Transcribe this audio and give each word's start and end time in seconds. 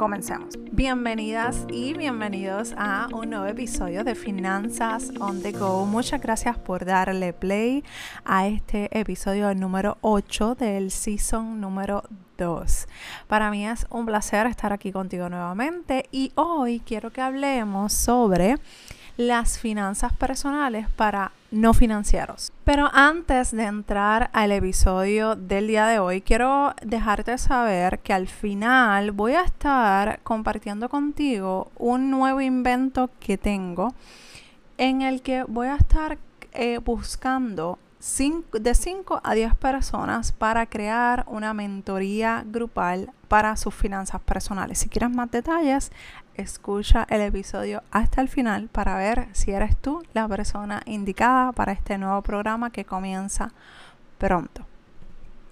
Comencemos. 0.00 0.58
Bienvenidas 0.72 1.66
y 1.70 1.92
bienvenidos 1.92 2.72
a 2.78 3.08
un 3.12 3.28
nuevo 3.28 3.44
episodio 3.44 4.02
de 4.02 4.14
Finanzas 4.14 5.12
on 5.20 5.42
the 5.42 5.52
Go. 5.52 5.84
Muchas 5.84 6.22
gracias 6.22 6.56
por 6.56 6.86
darle 6.86 7.34
play 7.34 7.84
a 8.24 8.46
este 8.46 8.88
episodio 8.98 9.54
número 9.54 9.98
8 10.00 10.54
del 10.54 10.90
season 10.90 11.60
número 11.60 12.02
2. 12.38 12.88
Para 13.28 13.50
mí 13.50 13.68
es 13.68 13.86
un 13.90 14.06
placer 14.06 14.46
estar 14.46 14.72
aquí 14.72 14.90
contigo 14.90 15.28
nuevamente 15.28 16.08
y 16.10 16.32
hoy 16.34 16.80
quiero 16.80 17.10
que 17.10 17.20
hablemos 17.20 17.92
sobre 17.92 18.56
las 19.18 19.58
finanzas 19.58 20.14
personales 20.14 20.88
para 20.96 21.32
no 21.50 21.74
financieros. 21.74 22.52
Pero 22.64 22.88
antes 22.92 23.50
de 23.50 23.64
entrar 23.64 24.30
al 24.32 24.52
episodio 24.52 25.36
del 25.36 25.66
día 25.66 25.86
de 25.86 25.98
hoy, 25.98 26.20
quiero 26.20 26.74
dejarte 26.82 27.36
saber 27.38 27.98
que 28.00 28.12
al 28.12 28.28
final 28.28 29.12
voy 29.12 29.32
a 29.32 29.42
estar 29.42 30.20
compartiendo 30.22 30.88
contigo 30.88 31.70
un 31.76 32.10
nuevo 32.10 32.40
invento 32.40 33.10
que 33.18 33.38
tengo 33.38 33.94
en 34.78 35.02
el 35.02 35.22
que 35.22 35.44
voy 35.44 35.68
a 35.68 35.76
estar 35.76 36.18
eh, 36.52 36.78
buscando 36.78 37.78
de 38.52 38.74
5 38.74 39.20
a 39.22 39.34
10 39.34 39.54
personas 39.56 40.32
para 40.32 40.64
crear 40.64 41.24
una 41.28 41.52
mentoría 41.52 42.44
grupal 42.46 43.12
para 43.28 43.56
sus 43.56 43.74
finanzas 43.74 44.22
personales. 44.22 44.78
Si 44.78 44.88
quieres 44.88 45.10
más 45.10 45.30
detalles, 45.30 45.92
escucha 46.34 47.06
el 47.10 47.20
episodio 47.20 47.82
hasta 47.90 48.20
el 48.20 48.28
final 48.28 48.68
para 48.68 48.96
ver 48.96 49.28
si 49.32 49.50
eres 49.52 49.76
tú 49.76 50.02
la 50.14 50.26
persona 50.28 50.82
indicada 50.86 51.52
para 51.52 51.72
este 51.72 51.98
nuevo 51.98 52.22
programa 52.22 52.70
que 52.70 52.84
comienza 52.84 53.52
pronto. 54.18 54.66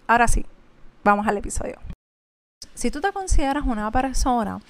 Ahora 0.06 0.28
sí, 0.28 0.46
vamos 1.04 1.26
al 1.26 1.36
episodio. 1.36 1.76
Si 2.74 2.90
tú 2.90 3.00
te 3.00 3.12
consideras 3.12 3.64
una 3.66 3.90
persona 3.90 4.60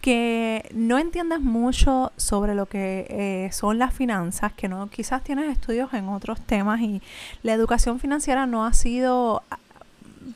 que 0.00 0.68
no 0.74 0.98
entiendes 0.98 1.40
mucho 1.40 2.12
sobre 2.16 2.54
lo 2.54 2.66
que 2.66 3.06
eh, 3.08 3.52
son 3.52 3.78
las 3.78 3.92
finanzas, 3.94 4.52
que 4.52 4.68
no 4.68 4.88
quizás 4.88 5.22
tienes 5.24 5.50
estudios 5.50 5.92
en 5.94 6.08
otros 6.08 6.40
temas 6.40 6.80
y 6.80 7.02
la 7.42 7.52
educación 7.52 7.98
financiera 7.98 8.46
no 8.46 8.64
ha 8.64 8.72
sido 8.72 9.42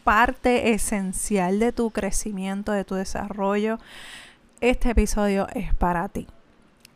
parte 0.05 0.73
esencial 0.73 1.58
de 1.58 1.73
tu 1.73 1.91
crecimiento, 1.91 2.73
de 2.73 2.84
tu 2.84 2.95
desarrollo, 2.95 3.78
este 4.62 4.91
episodio 4.91 5.48
es 5.55 5.74
para 5.74 6.08
ti. 6.08 6.28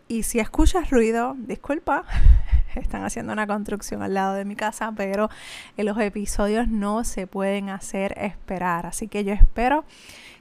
Y 0.06 0.22
si 0.22 0.38
escuchas 0.38 0.88
ruido, 0.90 1.34
disculpa, 1.36 2.04
están 2.76 3.02
haciendo 3.02 3.32
una 3.32 3.48
construcción 3.48 4.02
al 4.02 4.14
lado 4.14 4.34
de 4.34 4.44
mi 4.44 4.54
casa, 4.54 4.92
pero 4.96 5.28
los 5.76 5.98
episodios 5.98 6.68
no 6.68 7.02
se 7.02 7.26
pueden 7.26 7.68
hacer 7.68 8.14
esperar. 8.18 8.86
Así 8.86 9.08
que 9.08 9.24
yo 9.24 9.32
espero 9.32 9.84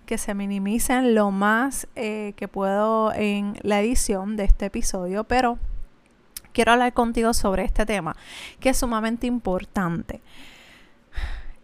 que 0.06 0.20
se 0.20 0.36
minimicen 0.36 1.16
lo 1.16 1.32
más 1.32 1.88
eh, 1.96 2.34
que 2.38 2.48
puedo 2.48 3.12
en 3.12 3.58
la 3.64 3.82
edición 3.82 4.38
de 4.38 4.44
este 4.44 4.68
episodio, 4.68 5.24
pero 5.24 5.58
quiero 6.54 6.74
hablar 6.74 6.94
contigo 6.94 7.34
sobre 7.34 7.64
este 7.64 7.88
tema, 7.88 8.16
que 8.60 8.70
es 8.70 8.78
sumamente 8.78 9.26
importante. 9.26 10.22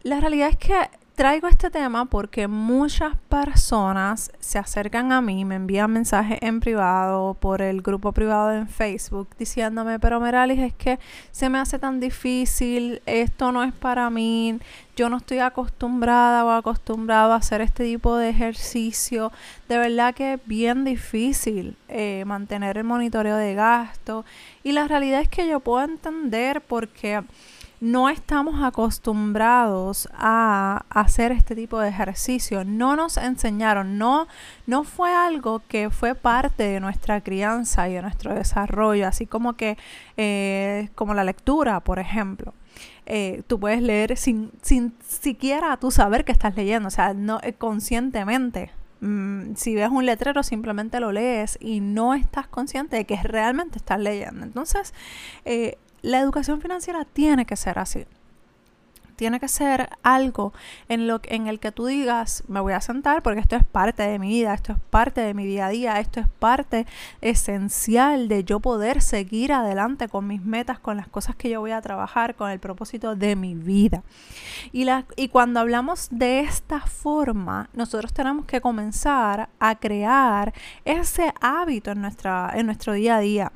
La 0.01 0.19
realidad 0.19 0.49
es 0.49 0.57
que 0.57 0.73
traigo 1.15 1.47
este 1.47 1.69
tema 1.69 2.05
porque 2.05 2.47
muchas 2.47 3.15
personas 3.29 4.31
se 4.39 4.57
acercan 4.57 5.11
a 5.11 5.21
mí, 5.21 5.45
me 5.45 5.55
envían 5.55 5.91
mensajes 5.91 6.39
en 6.41 6.59
privado 6.59 7.33
por 7.35 7.61
el 7.61 7.81
grupo 7.81 8.11
privado 8.11 8.51
en 8.53 8.67
Facebook 8.67 9.27
diciéndome, 9.37 9.99
pero 9.99 10.19
Meralis, 10.19 10.59
es 10.59 10.73
que 10.73 10.99
se 11.31 11.49
me 11.49 11.59
hace 11.59 11.79
tan 11.79 11.99
difícil, 11.99 13.01
esto 13.05 13.51
no 13.51 13.63
es 13.63 13.73
para 13.73 14.09
mí, 14.09 14.59
yo 14.95 15.09
no 15.09 15.17
estoy 15.17 15.39
acostumbrada 15.39 16.45
o 16.45 16.51
acostumbrado 16.51 17.33
a 17.33 17.37
hacer 17.37 17.61
este 17.61 17.85
tipo 17.85 18.17
de 18.17 18.29
ejercicio. 18.29 19.31
De 19.67 19.77
verdad 19.77 20.13
que 20.13 20.33
es 20.33 20.39
bien 20.45 20.83
difícil 20.83 21.75
eh, 21.87 22.23
mantener 22.25 22.77
el 22.77 22.83
monitoreo 22.83 23.35
de 23.35 23.53
gasto 23.53 24.25
y 24.63 24.73
la 24.73 24.87
realidad 24.87 25.21
es 25.21 25.29
que 25.29 25.47
yo 25.47 25.59
puedo 25.59 25.83
entender 25.83 26.61
porque 26.61 27.23
no 27.81 28.09
estamos 28.09 28.63
acostumbrados 28.63 30.07
a 30.13 30.85
hacer 30.91 31.31
este 31.31 31.55
tipo 31.55 31.79
de 31.79 31.89
ejercicio. 31.89 32.63
No 32.63 32.95
nos 32.95 33.17
enseñaron, 33.17 33.97
no, 33.97 34.27
no 34.67 34.83
fue 34.83 35.11
algo 35.11 35.63
que 35.67 35.89
fue 35.89 36.13
parte 36.13 36.63
de 36.63 36.79
nuestra 36.79 37.21
crianza 37.21 37.89
y 37.89 37.93
de 37.93 38.03
nuestro 38.03 38.35
desarrollo, 38.35 39.07
así 39.07 39.25
como 39.25 39.53
que, 39.53 39.77
eh, 40.15 40.89
como 40.93 41.15
la 41.15 41.23
lectura, 41.23 41.79
por 41.79 41.97
ejemplo. 41.97 42.53
Eh, 43.07 43.41
tú 43.47 43.59
puedes 43.59 43.81
leer 43.81 44.15
sin, 44.15 44.51
sin 44.61 44.93
siquiera 45.05 45.75
tú 45.77 45.89
saber 45.89 46.23
que 46.23 46.31
estás 46.31 46.55
leyendo, 46.55 46.87
o 46.87 46.91
sea, 46.91 47.15
no 47.15 47.39
eh, 47.41 47.53
conscientemente. 47.53 48.69
Mm, 48.99 49.55
si 49.55 49.73
ves 49.73 49.89
un 49.89 50.05
letrero, 50.05 50.43
simplemente 50.43 50.99
lo 50.99 51.11
lees 51.11 51.57
y 51.59 51.79
no 51.79 52.13
estás 52.13 52.47
consciente 52.47 52.97
de 52.97 53.05
que 53.05 53.15
realmente 53.23 53.79
estás 53.79 53.99
leyendo. 53.99 54.45
Entonces, 54.45 54.93
la 56.01 56.19
educación 56.19 56.61
financiera 56.61 57.05
tiene 57.05 57.45
que 57.45 57.55
ser 57.55 57.79
así. 57.79 58.05
Tiene 59.15 59.39
que 59.39 59.47
ser 59.47 59.87
algo 60.01 60.51
en, 60.89 61.05
lo, 61.05 61.21
en 61.25 61.45
el 61.45 61.59
que 61.59 61.71
tú 61.71 61.85
digas, 61.85 62.43
me 62.47 62.59
voy 62.59 62.73
a 62.73 62.81
sentar 62.81 63.21
porque 63.21 63.39
esto 63.39 63.55
es 63.55 63.63
parte 63.63 64.01
de 64.01 64.17
mi 64.17 64.29
vida, 64.29 64.51
esto 64.51 64.71
es 64.73 64.79
parte 64.89 65.21
de 65.21 65.35
mi 65.35 65.45
día 65.45 65.67
a 65.67 65.69
día, 65.69 65.99
esto 65.99 66.19
es 66.19 66.27
parte 66.27 66.87
esencial 67.21 68.27
de 68.27 68.43
yo 68.43 68.61
poder 68.61 68.99
seguir 68.99 69.53
adelante 69.53 70.09
con 70.09 70.25
mis 70.25 70.43
metas, 70.43 70.79
con 70.79 70.97
las 70.97 71.07
cosas 71.07 71.35
que 71.35 71.51
yo 71.51 71.59
voy 71.59 71.69
a 71.69 71.81
trabajar, 71.81 72.33
con 72.33 72.49
el 72.49 72.57
propósito 72.57 73.15
de 73.15 73.35
mi 73.35 73.53
vida. 73.53 74.01
Y, 74.71 74.85
la, 74.85 75.05
y 75.15 75.27
cuando 75.27 75.59
hablamos 75.59 76.07
de 76.09 76.39
esta 76.39 76.79
forma, 76.79 77.69
nosotros 77.73 78.13
tenemos 78.13 78.47
que 78.47 78.59
comenzar 78.59 79.49
a 79.59 79.75
crear 79.75 80.51
ese 80.83 81.31
hábito 81.41 81.91
en, 81.91 82.01
nuestra, 82.01 82.51
en 82.55 82.65
nuestro 82.65 82.93
día 82.93 83.17
a 83.17 83.19
día. 83.19 83.51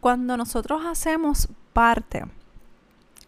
Cuando 0.00 0.36
nosotros 0.36 0.84
hacemos 0.84 1.48
parte 1.76 2.24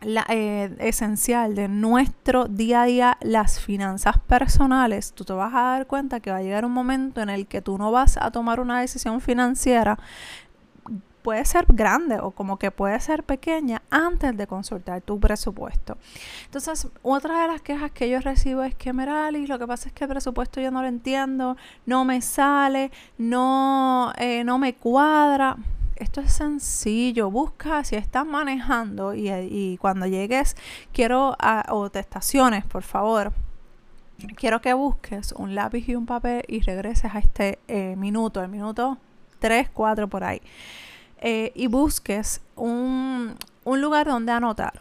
la, 0.00 0.24
eh, 0.30 0.74
esencial 0.78 1.54
de 1.54 1.68
nuestro 1.68 2.46
día 2.46 2.82
a 2.82 2.84
día, 2.86 3.18
las 3.20 3.60
finanzas 3.60 4.18
personales, 4.26 5.12
tú 5.12 5.24
te 5.26 5.34
vas 5.34 5.52
a 5.52 5.60
dar 5.60 5.86
cuenta 5.86 6.20
que 6.20 6.30
va 6.30 6.38
a 6.38 6.42
llegar 6.42 6.64
un 6.64 6.72
momento 6.72 7.20
en 7.20 7.28
el 7.28 7.46
que 7.46 7.60
tú 7.60 7.76
no 7.76 7.92
vas 7.92 8.16
a 8.16 8.30
tomar 8.30 8.58
una 8.60 8.80
decisión 8.80 9.20
financiera 9.20 9.98
puede 11.22 11.44
ser 11.44 11.66
grande 11.68 12.20
o 12.20 12.30
como 12.30 12.58
que 12.58 12.70
puede 12.70 12.98
ser 13.00 13.22
pequeña 13.22 13.82
antes 13.90 14.34
de 14.34 14.46
consultar 14.46 15.02
tu 15.02 15.20
presupuesto. 15.20 15.98
Entonces, 16.46 16.88
otra 17.02 17.42
de 17.42 17.48
las 17.48 17.60
quejas 17.60 17.90
que 17.90 18.08
yo 18.08 18.18
recibo 18.20 18.62
es 18.62 18.74
que, 18.74 18.94
Merali, 18.94 19.46
lo 19.46 19.58
que 19.58 19.66
pasa 19.66 19.88
es 19.88 19.92
que 19.92 20.04
el 20.04 20.10
presupuesto 20.10 20.58
yo 20.58 20.70
no 20.70 20.80
lo 20.80 20.88
entiendo, 20.88 21.58
no 21.84 22.06
me 22.06 22.22
sale, 22.22 22.92
no, 23.18 24.10
eh, 24.16 24.42
no 24.42 24.58
me 24.58 24.74
cuadra 24.76 25.58
esto 25.98 26.20
es 26.20 26.32
sencillo. 26.32 27.30
Busca 27.30 27.84
si 27.84 27.96
estás 27.96 28.26
manejando 28.26 29.14
y, 29.14 29.76
cuando 29.80 30.06
llegues, 30.06 30.56
quiero, 30.92 31.36
a, 31.38 31.66
o 31.70 31.90
te 31.90 31.98
estaciones, 31.98 32.64
por 32.64 32.82
favor. 32.82 33.32
Quiero 34.36 34.60
que 34.60 34.74
busques 34.74 35.32
un 35.32 35.54
lápiz 35.54 35.88
y 35.88 35.94
un 35.94 36.06
papel 36.06 36.42
y 36.48 36.60
regreses 36.60 37.14
a 37.14 37.18
este 37.18 37.60
eh, 37.68 37.94
minuto, 37.96 38.42
el 38.42 38.48
minuto 38.48 38.98
3, 39.38 39.70
4 39.72 40.08
por 40.08 40.24
ahí. 40.24 40.40
Eh, 41.20 41.52
y 41.54 41.66
busques 41.66 42.40
un, 42.56 43.36
un 43.64 43.80
lugar 43.80 44.06
donde 44.06 44.32
anotar. 44.32 44.80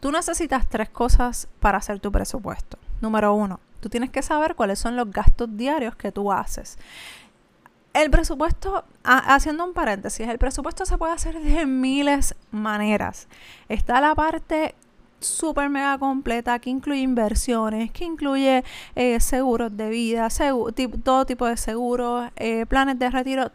Tú 0.00 0.12
necesitas 0.12 0.68
tres 0.68 0.88
cosas 0.90 1.48
para 1.58 1.78
hacer 1.78 1.98
tu 1.98 2.12
presupuesto. 2.12 2.78
Número 3.00 3.34
uno, 3.34 3.58
tú 3.80 3.88
tienes 3.88 4.10
que 4.10 4.22
saber 4.22 4.54
cuáles 4.54 4.78
son 4.78 4.96
los 4.96 5.10
gastos 5.10 5.56
diarios 5.56 5.96
que 5.96 6.12
tú 6.12 6.30
haces. 6.32 6.78
El 7.98 8.12
presupuesto, 8.12 8.84
haciendo 9.02 9.64
un 9.64 9.72
paréntesis, 9.72 10.28
el 10.28 10.38
presupuesto 10.38 10.86
se 10.86 10.96
puede 10.96 11.12
hacer 11.12 11.40
de 11.40 11.66
miles 11.66 12.36
maneras. 12.52 13.26
Está 13.68 14.00
la 14.00 14.14
parte 14.14 14.76
súper 15.18 15.68
mega 15.68 15.98
completa 15.98 16.60
que 16.60 16.70
incluye 16.70 17.00
inversiones, 17.00 17.90
que 17.90 18.04
incluye 18.04 18.62
eh, 18.94 19.18
seguros 19.18 19.76
de 19.76 19.88
vida, 19.88 20.28
todo 21.02 21.26
tipo 21.26 21.46
de 21.46 21.56
seguros, 21.56 22.30
eh, 22.36 22.66
planes 22.66 23.00
de 23.00 23.10
retiro, 23.10 23.50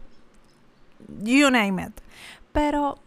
you 1.22 1.50
name 1.50 1.81
it. 1.81 2.01
Pero 2.51 2.98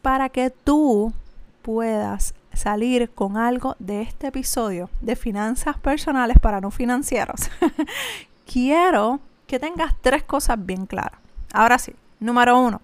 para 0.00 0.30
que 0.30 0.48
tú 0.48 1.12
puedas 1.60 2.34
salir 2.54 3.10
con 3.10 3.36
algo 3.36 3.76
de 3.78 4.00
este 4.00 4.28
episodio 4.28 4.88
de 5.02 5.16
finanzas 5.16 5.76
personales 5.76 6.38
para 6.40 6.62
no 6.62 6.70
financieros, 6.70 7.50
quiero 8.50 9.20
que 9.46 9.58
tengas 9.58 9.94
tres 10.00 10.22
cosas 10.22 10.64
bien 10.64 10.86
claras. 10.86 11.20
Ahora 11.52 11.78
sí, 11.78 11.94
número 12.20 12.58
uno, 12.58 12.80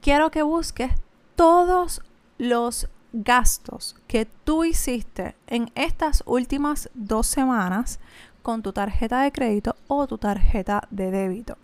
quiero 0.00 0.30
que 0.30 0.42
busques 0.42 0.92
todos 1.36 2.02
los 2.38 2.88
gastos 3.12 3.96
que 4.06 4.26
tú 4.26 4.64
hiciste 4.64 5.34
en 5.46 5.70
estas 5.74 6.22
últimas 6.26 6.90
dos 6.94 7.26
semanas 7.26 8.00
con 8.42 8.62
tu 8.62 8.72
tarjeta 8.72 9.22
de 9.22 9.30
crédito 9.30 9.76
o 9.86 10.06
tu 10.06 10.18
tarjeta 10.18 10.88
de 10.90 11.10
débito. 11.10 11.56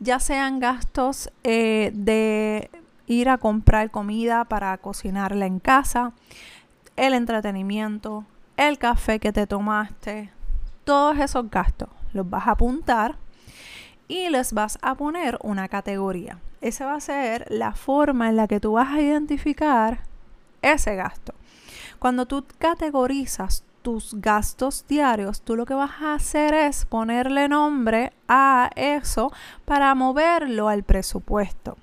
Ya 0.00 0.20
sean 0.20 0.60
gastos 0.60 1.30
eh, 1.44 1.90
de 1.94 2.70
ir 3.06 3.30
a 3.30 3.38
comprar 3.38 3.90
comida 3.90 4.44
para 4.44 4.76
cocinarla 4.78 5.46
en 5.46 5.58
casa, 5.60 6.12
el 6.96 7.14
entretenimiento, 7.14 8.24
el 8.56 8.76
café 8.76 9.18
que 9.20 9.32
te 9.32 9.46
tomaste, 9.46 10.30
todos 10.84 11.18
esos 11.18 11.50
gastos 11.50 11.88
los 12.18 12.28
vas 12.28 12.46
a 12.46 12.52
apuntar 12.52 13.16
y 14.08 14.28
les 14.28 14.52
vas 14.52 14.78
a 14.82 14.94
poner 14.94 15.38
una 15.42 15.68
categoría. 15.68 16.38
Esa 16.60 16.86
va 16.86 16.94
a 16.94 17.00
ser 17.00 17.46
la 17.48 17.72
forma 17.74 18.28
en 18.28 18.36
la 18.36 18.48
que 18.48 18.60
tú 18.60 18.72
vas 18.72 18.88
a 18.88 19.00
identificar 19.00 20.00
ese 20.62 20.96
gasto. 20.96 21.34
Cuando 21.98 22.26
tú 22.26 22.44
categorizas 22.58 23.64
tus 23.82 24.14
gastos 24.20 24.84
diarios, 24.88 25.42
tú 25.42 25.56
lo 25.56 25.66
que 25.66 25.74
vas 25.74 26.02
a 26.02 26.14
hacer 26.14 26.54
es 26.54 26.84
ponerle 26.84 27.48
nombre 27.48 28.12
a 28.26 28.70
eso 28.76 29.32
para 29.64 29.94
moverlo 29.94 30.68
al 30.68 30.82
presupuesto. 30.82 31.76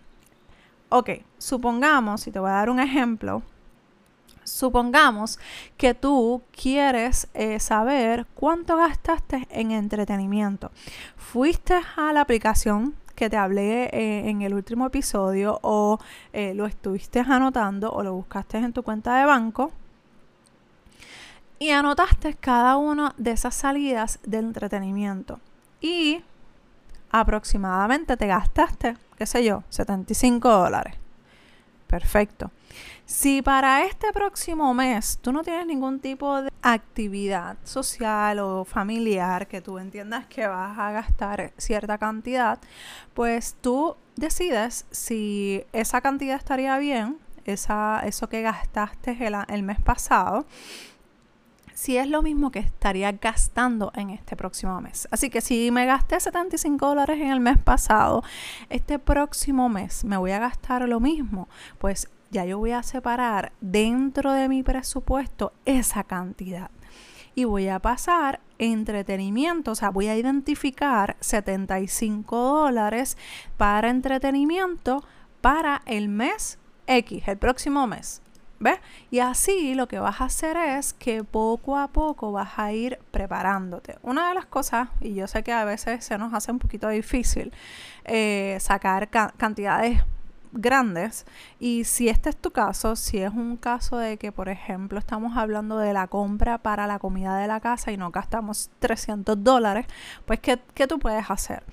Ok, 0.90 1.10
supongamos, 1.38 2.28
y 2.28 2.32
te 2.32 2.40
voy 2.40 2.50
a 2.50 2.54
dar 2.54 2.70
un 2.70 2.80
ejemplo, 2.80 3.44
supongamos 4.46 5.40
que 5.76 5.94
tú 5.94 6.44
quieres 6.52 7.28
eh, 7.34 7.60
saber 7.60 8.26
cuánto 8.34 8.78
gastaste 8.78 9.48
en 9.50 9.72
entretenimiento. 9.72 10.72
Fuiste 11.18 11.82
a 11.98 12.14
la 12.14 12.22
aplicación 12.22 12.96
que 13.16 13.30
te 13.30 13.38
hablé 13.38 13.86
eh, 13.86 14.30
en 14.30 14.42
el 14.42 14.54
último 14.54 14.86
episodio 14.86 15.60
o 15.62 16.00
eh, 16.34 16.54
lo 16.54 16.66
estuviste 16.66 17.20
anotando 17.20 17.92
o 17.92 18.04
lo 18.04 18.14
buscaste 18.14 18.58
en 18.58 18.74
tu 18.74 18.84
cuenta 18.84 19.18
de 19.18 19.26
banco 19.26 19.72
y 21.58 21.72
anotaste 21.72 22.36
cada 22.36 22.78
una 22.78 23.14
de 23.18 23.32
esas 23.32 23.56
salidas 23.56 24.20
de 24.24 24.38
entretenimiento 24.38 25.40
y 25.82 26.22
aproximadamente 27.10 28.18
te 28.18 28.28
gastaste, 28.28 28.98
qué 29.18 29.26
sé 29.26 29.44
yo, 29.46 29.64
75 29.70 30.50
dólares. 30.50 30.96
Perfecto. 31.88 32.52
Si 33.06 33.44
para 33.44 33.86
este 33.86 34.12
próximo 34.12 34.74
mes 34.74 35.20
tú 35.22 35.32
no 35.32 35.44
tienes 35.44 35.68
ningún 35.68 36.00
tipo 36.00 36.42
de 36.42 36.50
actividad 36.64 37.56
social 37.64 38.40
o 38.40 38.66
familiar 38.66 39.48
que 39.48 39.62
tú 39.62 39.78
entiendas 39.78 40.26
que 40.26 40.48
vas 40.48 40.80
a 40.80 40.92
gastar 40.92 41.54
cierta 41.56 42.00
cantidad, 42.00 42.60
pues 43.14 43.58
tú 43.62 43.96
decides 44.16 44.88
si 44.90 45.64
esa 45.72 46.02
cantidad 46.02 46.36
estaría 46.36 46.80
bien, 46.80 47.20
esa, 47.46 48.02
eso 48.06 48.28
que 48.28 48.42
gastaste 48.42 49.16
el, 49.24 49.36
el 49.50 49.62
mes 49.62 49.80
pasado, 49.80 50.48
si 51.76 51.98
es 51.98 52.08
lo 52.08 52.24
mismo 52.24 52.50
que 52.50 52.60
estaría 52.60 53.12
gastando 53.12 53.92
en 53.96 54.10
este 54.10 54.36
próximo 54.36 54.82
mes. 54.82 55.08
Así 55.12 55.30
que 55.30 55.42
si 55.42 55.70
me 55.70 55.86
gasté 55.86 56.20
75 56.20 56.88
dólares 56.88 57.20
en 57.20 57.30
el 57.30 57.40
mes 57.40 57.60
pasado, 57.60 58.24
este 58.70 58.98
próximo 58.98 59.70
mes 59.70 60.04
me 60.06 60.18
voy 60.18 60.32
a 60.32 60.40
gastar 60.40 60.88
lo 60.88 61.00
mismo, 61.00 61.50
pues 61.78 62.10
ya 62.32 62.46
yo 62.46 62.58
voy 62.58 62.72
a 62.72 62.84
separar 62.84 63.52
dentro 63.62 64.32
de 64.34 64.50
mi 64.50 64.64
presupuesto 64.64 65.54
esa 65.66 66.04
cantidad. 66.04 66.72
Y 67.34 67.44
voy 67.44 67.68
a 67.68 67.80
pasar 67.80 68.40
entretenimiento, 68.60 69.72
o 69.72 69.76
sea, 69.76 69.90
voy 69.90 70.08
a 70.08 70.16
identificar 70.16 71.18
75 71.20 72.38
dólares 72.38 73.18
para 73.58 73.90
entretenimiento 73.90 75.04
para 75.42 75.82
el 75.86 76.08
mes 76.08 76.60
X, 76.88 77.28
el 77.28 77.38
próximo 77.38 77.88
mes. 77.88 78.22
¿Ves? 78.58 78.80
Y 79.12 79.20
así 79.20 79.76
lo 79.76 79.88
que 79.88 80.00
vas 80.00 80.22
a 80.22 80.26
hacer 80.26 80.56
es 80.56 80.94
que 80.94 81.26
poco 81.26 81.78
a 81.78 81.90
poco 81.90 82.32
vas 82.32 82.58
a 82.58 82.72
ir 82.72 83.00
preparándote. 83.12 83.98
Una 84.02 84.30
de 84.30 84.36
las 84.36 84.46
cosas, 84.46 84.88
y 85.02 85.14
yo 85.14 85.28
sé 85.28 85.44
que 85.44 85.52
a 85.52 85.66
veces 85.66 86.06
se 86.06 86.18
nos 86.18 86.34
hace 86.34 86.52
un 86.52 86.60
poquito 86.60 86.88
difícil 86.88 87.52
eh, 88.06 88.58
sacar 88.62 89.10
cantidades 89.10 90.02
grandes. 90.56 91.26
Y 91.60 91.84
si 91.84 92.10
este 92.10 92.30
es 92.30 92.38
tu 92.38 92.52
caso, 92.52 92.96
si 92.96 93.20
es 93.20 93.32
un 93.32 93.58
caso 93.58 93.98
de 93.98 94.18
que, 94.18 94.32
por 94.32 94.50
ejemplo, 94.50 94.98
estamos 94.98 95.38
hablando 95.38 95.78
de 95.78 95.94
la 95.94 96.08
compra 96.08 96.58
para 96.58 96.88
la 96.88 97.00
comida 97.00 97.38
de 97.38 97.48
la 97.48 97.60
casa 97.60 97.92
y 97.92 97.98
no 97.98 98.12
gastamos 98.12 98.70
300 98.80 99.44
dólares, 99.44 99.86
pues 100.26 100.40
¿qué, 100.40 100.60
qué 100.74 100.88
tú 100.88 101.00
puedes 101.00 101.30
hacer? 101.30 101.64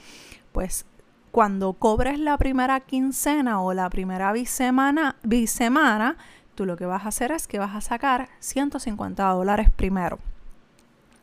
Pues 0.53 0.85
cuando 1.31 1.73
cobres 1.73 2.19
la 2.19 2.37
primera 2.37 2.81
quincena 2.81 3.61
o 3.63 3.73
la 3.73 3.89
primera 3.89 4.33
bisemana, 4.33 5.17
bisemana, 5.23 6.17
tú 6.55 6.67
lo 6.67 6.77
que 6.77 6.85
vas 6.85 7.05
a 7.07 7.09
hacer 7.09 7.33
es 7.33 7.47
que 7.47 7.59
vas 7.59 7.75
a 7.75 7.81
sacar 7.81 8.29
150 8.41 9.25
dólares 9.25 9.71
primero 9.71 10.19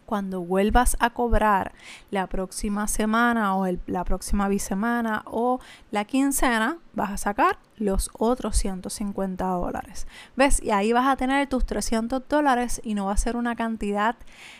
cuando 0.10 0.42
vuelvas 0.42 0.98
a 1.00 1.12
cobrar 1.12 1.72
la 2.10 2.26
próxima 2.26 2.88
semana 2.88 3.56
o 3.56 3.68
la 3.86 4.04
próxima 4.04 4.48
bisemana 4.48 5.22
o 5.28 5.60
la 5.92 6.04
quincena, 6.04 6.80
vas 6.94 7.12
a 7.12 7.18
sacar 7.18 7.60
los 7.78 8.10
otros 8.18 8.58
150 8.58 9.46
dólares. 9.46 10.08
¿Ves? 10.36 10.64
Y 10.64 10.72
ahí 10.72 10.94
vas 10.94 11.08
a 11.08 11.16
tener 11.16 11.48
tus 11.48 11.64
300 11.64 12.28
dólares 12.28 12.82
y 12.84 12.96
no 12.96 13.06
va 13.06 13.12
a 13.12 13.18
ser 13.18 13.36
una 13.36 13.56
cantidad 13.56 14.16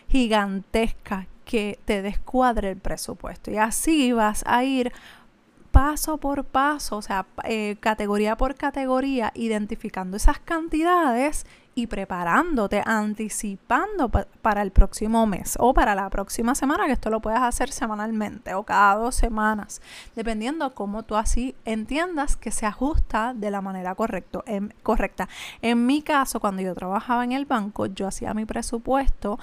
gigantesca 0.08 1.26
que 1.46 1.80
te 1.84 2.04
descuadre 2.04 2.70
el 2.70 2.78
presupuesto. 2.78 3.50
Y 3.50 3.58
así 3.58 4.12
vas 4.12 4.44
a 4.46 4.64
ir 4.64 4.94
paso 5.72 6.20
por 6.20 6.46
paso, 6.46 6.98
o 6.98 7.02
sea, 7.02 7.26
eh, 7.46 7.78
categoría 7.80 8.38
por 8.38 8.54
categoría, 8.54 9.32
identificando 9.34 10.16
esas 10.16 10.38
cantidades 10.38 11.48
y 11.80 11.88
preparándote, 11.88 12.84
anticipando 12.86 14.10
para 14.10 14.62
el 14.62 14.72
próximo 14.72 15.26
mes 15.26 15.56
o 15.60 15.74
para 15.74 15.96
la 15.96 16.10
próxima 16.10 16.54
semana, 16.56 16.88
que 16.88 16.92
esto 16.92 17.10
lo 17.10 17.22
puedes 17.22 17.40
hacer 17.40 17.72
semanalmente 17.72 18.54
o 18.54 18.64
cada 18.64 18.96
dos 18.96 19.16
semanas, 19.16 19.82
dependiendo 20.16 20.76
cómo 20.76 21.04
tú 21.04 21.16
así 21.16 21.56
entiendas 21.64 22.36
que 22.36 22.52
se 22.52 22.66
ajusta 22.66 23.34
de 23.34 23.50
la 23.50 23.62
manera 23.62 23.96
correcto, 23.96 24.44
en, 24.46 24.74
correcta. 24.84 25.30
En 25.62 25.86
mi 25.86 26.02
caso, 26.02 26.42
cuando 26.42 26.62
yo 26.62 26.76
trabajaba 26.76 27.24
en 27.24 27.32
el 27.32 27.46
banco, 27.46 27.86
yo 27.86 28.08
hacía 28.08 28.34
mi 28.34 28.46
presupuesto 28.46 29.40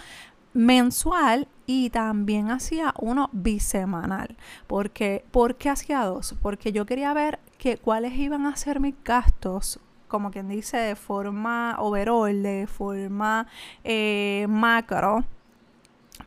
mensual 0.53 1.49
y 1.67 1.91
también 1.91 2.51
hacía 2.51 2.95
uno 2.99 3.31
bisemanal. 3.33 4.37
Porque, 4.67 5.25
¿Por 5.31 5.57
qué 5.57 5.71
hacía 5.71 6.05
dos? 6.05 6.35
Porque 6.43 6.73
yo 6.73 6.85
quería 6.85 7.15
ver 7.15 7.39
que, 7.59 7.79
cuáles 7.79 8.15
iban 8.15 8.47
a 8.47 8.57
ser 8.57 8.81
mis 8.81 8.95
gastos 9.05 9.81
como 10.09 10.31
quien 10.31 10.49
dice, 10.49 10.77
de 10.77 10.97
forma 10.97 11.77
overall, 11.79 12.43
de 12.43 12.67
forma 12.67 13.47
eh, 13.85 14.47
macro. 14.49 15.25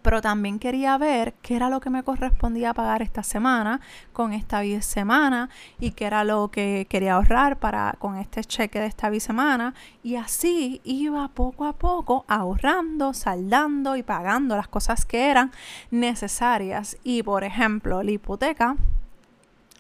Pero 0.02 0.22
también 0.22 0.60
quería 0.60 0.98
ver 0.98 1.34
qué 1.42 1.56
era 1.56 1.70
lo 1.70 1.80
que 1.80 1.90
me 1.90 2.04
correspondía 2.04 2.74
pagar 2.74 3.02
esta 3.02 3.24
semana 3.24 3.82
con 4.14 4.34
esta 4.34 4.62
bisemana 4.62 5.50
y 5.80 5.92
qué 5.92 6.06
era 6.06 6.24
lo 6.24 6.50
que 6.52 6.86
quería 6.90 7.16
ahorrar 7.16 7.58
para 7.60 7.96
con 8.00 8.16
este 8.18 8.44
cheque 8.44 8.80
de 8.80 8.86
esta 8.86 9.10
bisemana. 9.10 9.74
Y 10.04 10.16
así 10.16 10.80
iba 10.84 11.28
poco 11.30 11.66
a 11.66 11.74
poco 11.74 12.24
ahorrando, 12.28 13.14
saldando 13.14 13.96
y 13.96 14.04
pagando 14.04 14.56
las 14.56 14.68
cosas 14.68 15.06
que 15.06 15.30
eran 15.30 15.52
necesarias. 15.92 16.98
Y 17.04 17.24
por 17.24 17.44
ejemplo, 17.44 18.02
la 18.04 18.12
hipoteca 18.12 18.78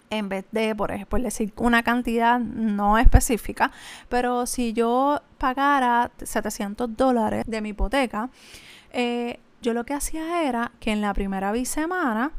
en 0.09 0.29
vez 0.29 0.45
de, 0.51 0.75
por 0.75 0.91
ejemplo, 0.91 1.19
decir 1.19 1.53
una 1.57 1.83
cantidad 1.83 2.39
no 2.39 2.97
específica, 2.97 3.71
pero 4.09 4.45
si 4.45 4.73
yo 4.73 5.21
pagara 5.37 6.11
700 6.21 6.95
dólares 6.95 7.45
de 7.47 7.61
mi 7.61 7.69
hipoteca, 7.69 8.29
eh, 8.91 9.39
yo 9.61 9.73
lo 9.73 9.85
que 9.85 9.93
hacía 9.93 10.43
era 10.43 10.71
que 10.79 10.91
en 10.91 11.01
la 11.01 11.13
primera 11.13 11.51
bisemana 11.51 12.31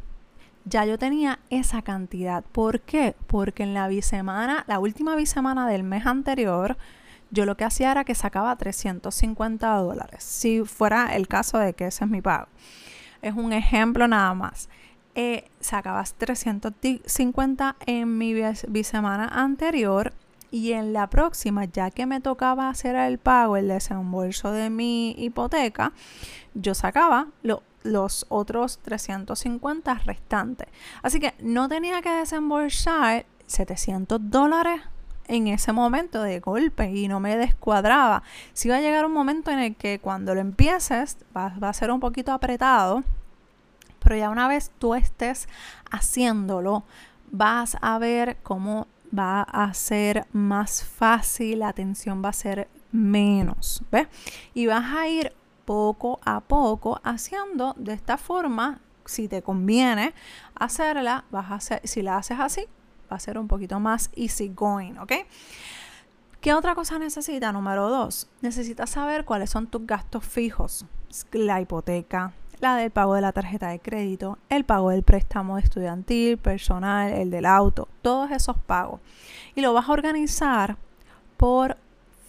ya 0.64 0.84
yo 0.84 0.98
tenía 0.98 1.38
esa 1.50 1.82
cantidad. 1.82 2.44
¿Por 2.44 2.80
qué? 2.80 3.14
Porque 3.26 3.62
en 3.62 3.74
la 3.74 3.88
bisemana, 3.88 4.64
la 4.66 4.78
última 4.78 5.16
bisemana 5.16 5.68
del 5.68 5.82
mes 5.82 6.06
anterior, 6.06 6.76
yo 7.30 7.46
lo 7.46 7.56
que 7.56 7.64
hacía 7.64 7.92
era 7.92 8.04
que 8.04 8.14
sacaba 8.14 8.56
350 8.56 9.74
dólares, 9.76 10.24
si 10.24 10.64
fuera 10.64 11.14
el 11.14 11.28
caso 11.28 11.58
de 11.58 11.74
que 11.74 11.86
ese 11.86 12.04
es 12.04 12.10
mi 12.10 12.20
pago. 12.20 12.48
Es 13.22 13.34
un 13.34 13.52
ejemplo 13.52 14.08
nada 14.08 14.34
más 14.34 14.68
eh, 15.14 15.48
sacabas 15.60 16.14
350 16.14 17.76
en 17.86 18.18
mi 18.18 18.34
bisemana 18.68 19.26
anterior 19.26 20.12
y 20.50 20.72
en 20.72 20.92
la 20.92 21.08
próxima, 21.08 21.64
ya 21.64 21.90
que 21.90 22.06
me 22.06 22.20
tocaba 22.20 22.68
hacer 22.68 22.96
el 22.96 23.18
pago, 23.18 23.56
el 23.56 23.68
desembolso 23.68 24.52
de 24.52 24.70
mi 24.70 25.14
hipoteca, 25.18 25.92
yo 26.54 26.74
sacaba 26.74 27.28
los 27.82 28.26
otros 28.28 28.78
350 28.82 29.94
restantes. 30.04 30.68
Así 31.02 31.20
que 31.20 31.34
no 31.40 31.68
tenía 31.68 32.02
que 32.02 32.10
desembolsar 32.10 33.26
700 33.46 34.30
dólares 34.30 34.80
en 35.28 35.46
ese 35.46 35.72
momento 35.72 36.22
de 36.22 36.40
golpe 36.40 36.90
y 36.90 37.06
no 37.06 37.20
me 37.20 37.36
descuadraba. 37.36 38.24
Si 38.52 38.68
va 38.68 38.76
a 38.76 38.80
llegar 38.80 39.04
un 39.04 39.12
momento 39.12 39.52
en 39.52 39.60
el 39.60 39.76
que 39.76 40.00
cuando 40.00 40.34
lo 40.34 40.40
empieces 40.40 41.16
va 41.36 41.54
a 41.60 41.72
ser 41.72 41.92
un 41.92 42.00
poquito 42.00 42.32
apretado 42.32 43.04
pero 44.02 44.16
ya 44.16 44.30
una 44.30 44.48
vez 44.48 44.72
tú 44.78 44.94
estés 44.94 45.48
haciéndolo, 45.90 46.84
vas 47.30 47.76
a 47.80 47.98
ver 47.98 48.38
cómo 48.42 48.86
va 49.16 49.42
a 49.42 49.72
ser 49.74 50.26
más 50.32 50.82
fácil, 50.84 51.60
la 51.60 51.68
atención 51.68 52.22
va 52.24 52.30
a 52.30 52.34
ser 52.34 52.68
menos, 52.92 53.82
¿ves? 53.90 54.08
Y 54.54 54.66
vas 54.66 54.94
a 54.94 55.08
ir 55.08 55.32
poco 55.64 56.20
a 56.24 56.40
poco 56.40 57.00
haciendo 57.04 57.74
de 57.76 57.92
esta 57.92 58.16
forma, 58.16 58.80
si 59.04 59.28
te 59.28 59.42
conviene 59.42 60.14
hacerla, 60.54 61.24
vas 61.30 61.70
a 61.70 61.80
si 61.84 62.02
la 62.02 62.16
haces 62.16 62.38
así, 62.40 62.66
va 63.10 63.16
a 63.16 63.20
ser 63.20 63.38
un 63.38 63.48
poquito 63.48 63.80
más 63.80 64.10
easy 64.16 64.48
going, 64.48 64.98
¿ok? 64.98 65.12
¿Qué 66.40 66.54
otra 66.54 66.74
cosa 66.74 66.98
necesita? 66.98 67.52
Número 67.52 67.88
dos, 67.88 68.28
necesitas 68.40 68.90
saber 68.90 69.24
cuáles 69.24 69.50
son 69.50 69.66
tus 69.66 69.86
gastos 69.86 70.24
fijos. 70.24 70.86
La 71.32 71.60
hipoteca, 71.60 72.32
la 72.60 72.76
del 72.76 72.90
pago 72.90 73.14
de 73.14 73.22
la 73.22 73.32
tarjeta 73.32 73.68
de 73.68 73.80
crédito, 73.80 74.38
el 74.48 74.64
pago 74.64 74.90
del 74.90 75.02
préstamo 75.02 75.58
estudiantil, 75.58 76.38
personal, 76.38 77.12
el 77.12 77.30
del 77.30 77.46
auto, 77.46 77.88
todos 78.02 78.30
esos 78.30 78.56
pagos. 78.58 79.00
Y 79.54 79.60
lo 79.62 79.72
vas 79.72 79.88
a 79.88 79.92
organizar 79.92 80.76
por 81.36 81.76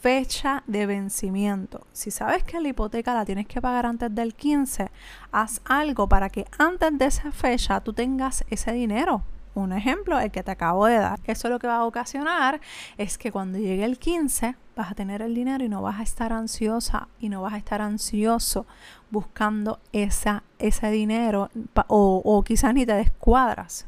fecha 0.01 0.63
de 0.65 0.85
vencimiento. 0.85 1.85
Si 1.91 2.09
sabes 2.09 2.43
que 2.43 2.59
la 2.59 2.69
hipoteca 2.69 3.13
la 3.13 3.25
tienes 3.25 3.45
que 3.45 3.61
pagar 3.61 3.85
antes 3.85 4.13
del 4.13 4.33
15, 4.33 4.89
haz 5.31 5.61
algo 5.65 6.07
para 6.07 6.29
que 6.29 6.45
antes 6.57 6.97
de 6.97 7.05
esa 7.05 7.31
fecha 7.31 7.81
tú 7.81 7.93
tengas 7.93 8.43
ese 8.49 8.71
dinero. 8.71 9.23
Un 9.53 9.73
ejemplo, 9.73 10.19
el 10.19 10.31
que 10.31 10.43
te 10.43 10.51
acabo 10.51 10.85
de 10.85 10.95
dar. 10.95 11.19
Eso 11.25 11.49
lo 11.49 11.59
que 11.59 11.67
va 11.67 11.77
a 11.77 11.85
ocasionar 11.85 12.61
es 12.97 13.17
que 13.17 13.31
cuando 13.31 13.57
llegue 13.57 13.83
el 13.83 13.99
15 13.99 14.55
vas 14.75 14.91
a 14.91 14.95
tener 14.95 15.21
el 15.21 15.35
dinero 15.35 15.63
y 15.63 15.69
no 15.69 15.81
vas 15.81 15.99
a 15.99 16.03
estar 16.03 16.31
ansiosa 16.31 17.09
y 17.19 17.27
no 17.27 17.41
vas 17.41 17.53
a 17.53 17.57
estar 17.57 17.81
ansioso 17.81 18.65
buscando 19.09 19.79
esa, 19.91 20.43
ese 20.57 20.89
dinero 20.89 21.49
o, 21.87 22.21
o 22.23 22.43
quizás 22.43 22.73
ni 22.73 22.85
te 22.85 22.93
descuadras. 22.93 23.85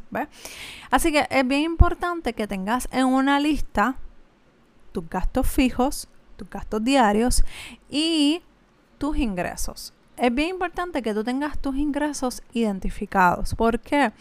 Así 0.91 1.11
que 1.13 1.25
es 1.29 1.47
bien 1.47 1.61
importante 1.61 2.33
que 2.33 2.45
tengas 2.45 2.89
en 2.91 3.05
una 3.05 3.39
lista 3.39 3.95
tus 4.91 5.09
gastos 5.09 5.49
fijos, 5.49 6.09
tus 6.35 6.49
gastos 6.49 6.83
diarios 6.83 7.43
y 7.89 8.41
tus 8.97 9.17
ingresos. 9.17 9.93
Es 10.15 10.33
bien 10.33 10.49
importante 10.49 11.01
que 11.01 11.13
tú 11.13 11.23
tengas 11.23 11.57
tus 11.59 11.75
ingresos 11.75 12.43
identificados. 12.53 13.55
¿Por 13.55 13.79
qué? 13.79 14.11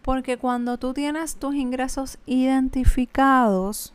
Porque 0.00 0.38
cuando 0.38 0.78
tú 0.78 0.94
tienes 0.94 1.36
tus 1.36 1.54
ingresos 1.54 2.18
identificados, 2.24 3.92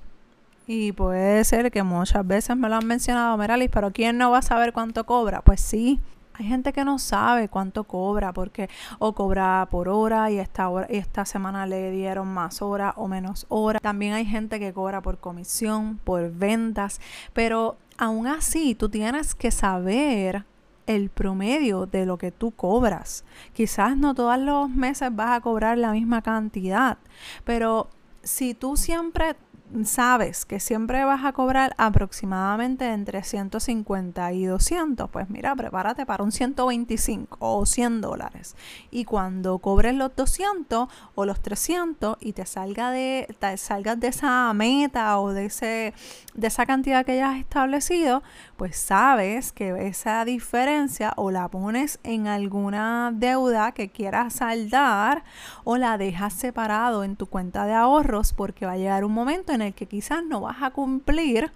y 0.67 0.91
puede 0.91 1.43
ser 1.45 1.71
que 1.71 1.81
muchas 1.81 2.27
veces 2.27 2.55
me 2.57 2.69
lo 2.69 2.75
han 2.75 2.85
mencionado, 2.85 3.35
Meralis, 3.37 3.69
pero 3.71 3.91
¿quién 3.91 4.17
no 4.17 4.29
va 4.31 4.39
a 4.39 4.41
saber 4.41 4.73
cuánto 4.73 5.05
cobra? 5.05 5.41
Pues 5.41 5.61
sí, 5.61 5.99
hay 6.33 6.45
gente 6.45 6.73
que 6.73 6.85
no 6.85 6.99
sabe 6.99 7.49
cuánto 7.49 7.85
cobra 7.85 8.33
porque 8.33 8.69
o 8.99 9.13
cobra 9.13 9.67
por 9.71 9.89
hora 9.89 10.29
y 10.29 10.37
esta, 10.37 10.69
hora, 10.69 10.85
y 10.89 10.97
esta 10.97 11.25
semana 11.25 11.65
le 11.65 11.89
dieron 11.89 12.27
más 12.27 12.61
hora 12.61 12.93
o 12.97 13.07
menos 13.07 13.47
hora. 13.49 13.79
También 13.79 14.13
hay 14.13 14.25
gente 14.25 14.59
que 14.59 14.73
cobra 14.73 15.01
por 15.01 15.17
comisión, 15.17 15.99
por 16.03 16.31
ventas, 16.31 17.01
pero 17.33 17.77
aún 17.97 18.27
así 18.27 18.75
tú 18.75 18.89
tienes 18.89 19.33
que 19.33 19.49
saber 19.49 20.45
el 20.87 21.09
promedio 21.09 21.85
de 21.85 22.05
lo 22.05 22.17
que 22.17 22.31
tú 22.31 22.51
cobras. 22.51 23.23
Quizás 23.53 23.95
no 23.97 24.15
todos 24.15 24.39
los 24.39 24.69
meses 24.69 25.15
vas 25.15 25.37
a 25.37 25.41
cobrar 25.41 25.77
la 25.77 25.91
misma 25.91 26.21
cantidad, 26.21 26.97
pero 27.43 27.89
si 28.23 28.53
tú 28.53 28.75
siempre 28.75 29.35
sabes 29.83 30.45
que 30.45 30.59
siempre 30.59 31.03
vas 31.03 31.25
a 31.25 31.33
cobrar 31.33 31.73
aproximadamente 31.77 32.91
entre 32.91 33.23
150 33.23 34.31
y 34.33 34.45
200, 34.45 35.09
pues 35.09 35.29
mira, 35.29 35.55
prepárate 35.55 36.05
para 36.05 36.23
un 36.23 36.31
125 36.31 37.37
o 37.39 37.65
100 37.65 38.01
dólares. 38.01 38.55
Y 38.91 39.05
cuando 39.05 39.59
cobres 39.59 39.95
los 39.95 40.15
200 40.15 40.87
o 41.15 41.25
los 41.25 41.41
300 41.41 42.17
y 42.19 42.33
te 42.33 42.45
salga 42.45 42.91
de 42.91 43.27
te 43.39 43.57
salgas 43.57 43.99
de 43.99 44.07
esa 44.07 44.51
meta 44.53 45.19
o 45.19 45.33
de 45.33 45.45
ese 45.45 45.93
de 46.33 46.47
esa 46.47 46.65
cantidad 46.65 47.05
que 47.05 47.17
ya 47.17 47.31
has 47.31 47.39
establecido, 47.39 48.23
pues 48.57 48.75
sabes 48.75 49.51
que 49.51 49.87
esa 49.87 50.25
diferencia 50.25 51.13
o 51.15 51.29
la 51.29 51.47
pones 51.47 51.99
en 52.03 52.27
alguna 52.27 53.11
deuda 53.13 53.71
que 53.71 53.89
quieras 53.89 54.33
saldar 54.33 55.23
o 55.63 55.77
la 55.77 55.97
dejas 55.97 56.33
separado 56.33 57.03
en 57.03 57.15
tu 57.15 57.27
cuenta 57.27 57.65
de 57.65 57.73
ahorros 57.73 58.33
porque 58.33 58.65
va 58.65 58.73
a 58.73 58.77
llegar 58.77 59.05
un 59.05 59.13
momento 59.13 59.53
en 59.53 59.61
el 59.61 59.73
que 59.73 59.85
quizás 59.85 60.23
no 60.23 60.41
vas 60.41 60.63
a 60.63 60.71
cumplir 60.71 61.51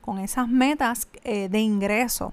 con 0.00 0.18
esas 0.18 0.48
metas 0.48 1.08
eh, 1.24 1.48
de 1.50 1.60
ingreso 1.60 2.32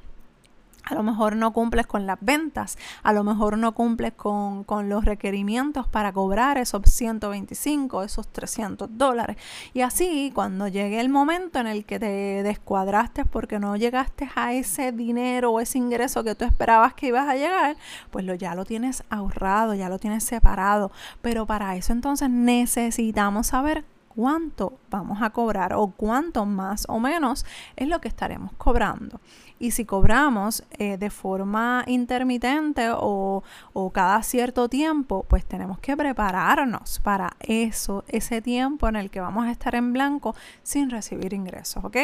a 0.86 0.96
lo 0.96 1.04
mejor 1.04 1.36
no 1.36 1.54
cumples 1.54 1.88
con 1.88 2.06
las 2.06 2.18
ventas, 2.20 2.78
a 3.04 3.14
lo 3.14 3.24
mejor 3.24 3.58
no 3.58 3.74
cumples 3.74 4.14
con, 4.14 4.66
los 4.90 5.06
requerimientos 5.06 5.88
para 5.88 6.12
cobrar 6.12 6.58
esos 6.58 6.82
125, 6.86 8.04
esos 8.04 8.28
300 8.28 8.90
dólares. 8.98 9.38
Y 9.74 9.82
así, 9.82 10.32
cuando 10.36 10.68
llegue 10.68 11.00
el 11.00 11.10
momento 11.10 11.60
en 11.60 11.68
el 11.68 11.86
que 11.86 12.00
te 12.00 12.44
descuadraste 12.44 13.24
porque 13.24 13.60
no 13.60 13.78
llegaste 13.78 14.30
a 14.36 14.54
ese 14.54 14.92
dinero 14.92 15.52
o 15.52 15.60
ese 15.60 15.78
ingreso 15.78 16.24
que 16.24 16.36
tú 16.36 16.44
esperabas 16.44 16.94
que 16.94 17.08
ibas 17.08 17.30
a 17.30 17.36
llegar, 17.36 17.78
pues 18.12 18.26
lo, 18.26 18.34
ya 18.34 18.56
lo 18.56 18.66
tienes 18.66 19.04
ahorrado, 19.10 19.74
ya 19.76 19.90
lo 19.90 20.00
tienes 20.00 20.24
separado. 20.24 20.92
Pero 21.22 21.46
para 21.46 21.76
eso 21.76 21.94
entonces 21.94 22.30
necesitamos 22.30 23.48
saber 23.48 23.86
cuánto 24.16 24.80
vamos 24.90 25.22
a 25.22 25.32
cobrar 25.32 25.74
o 25.74 25.88
cuánto 25.88 26.46
más 26.46 26.86
o 26.88 27.00
menos 27.00 27.46
es 27.76 27.88
lo 27.88 28.00
que 28.02 28.08
estaremos 28.08 28.52
cobrando. 28.54 29.20
Y 29.60 29.72
si 29.72 29.86
cobramos 29.86 30.64
eh, 30.72 30.98
de 30.98 31.10
forma 31.10 31.84
intermitente 31.88 32.90
o, 32.92 33.44
o, 33.74 33.90
cada 33.92 34.22
cierto 34.24 34.68
tiempo, 34.68 35.26
pues 35.28 35.46
tenemos 35.46 35.80
que 35.80 35.96
prepararnos 35.96 37.00
para 37.00 37.36
eso, 37.40 38.04
ese 38.08 38.42
tiempo 38.42 38.88
en 38.88 38.96
el 38.96 39.10
que 39.10 39.22
vamos 39.22 39.46
a 39.46 39.52
estar 39.52 39.76
en 39.76 39.94
blanco 39.94 40.36
sin 40.64 40.90
recibir 40.90 41.34
ingresos, 41.34 41.84
¿ok? 41.84 41.98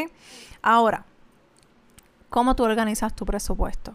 Ahora, 0.61 1.05
¿cómo 2.29 2.55
tú 2.55 2.63
organizas 2.63 3.13
tu 3.15 3.25
presupuesto? 3.25 3.93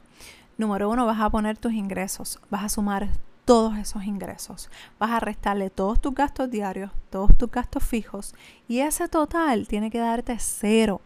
Número 0.56 0.88
uno, 0.88 1.06
vas 1.06 1.20
a 1.20 1.30
poner 1.30 1.56
tus 1.56 1.72
ingresos, 1.72 2.38
vas 2.50 2.64
a 2.64 2.68
sumar 2.68 3.08
todos 3.44 3.76
esos 3.78 4.04
ingresos. 4.04 4.70
Vas 4.98 5.10
a 5.10 5.20
restarle 5.20 5.70
todos 5.70 6.00
tus 6.00 6.14
gastos 6.14 6.50
diarios, 6.50 6.90
todos 7.10 7.36
tus 7.36 7.50
gastos 7.50 7.84
fijos 7.84 8.34
y 8.68 8.80
ese 8.80 9.08
total 9.08 9.68
tiene 9.68 9.90
que 9.90 9.98
darte 9.98 10.36
cero. 10.38 11.00